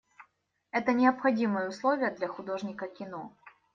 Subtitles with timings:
[0.71, 3.37] Это необходимое условие для художника кино.